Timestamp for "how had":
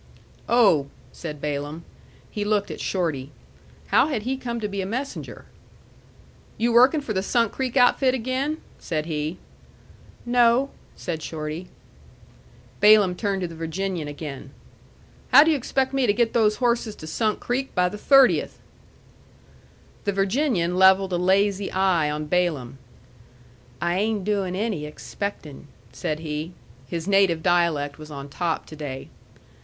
3.89-4.23